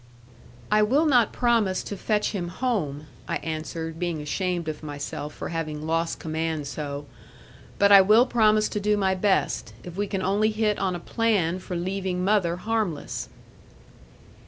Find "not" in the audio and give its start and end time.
1.05-1.31